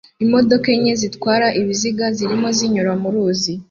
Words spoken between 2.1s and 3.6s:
zirimo zinyura mu ruzi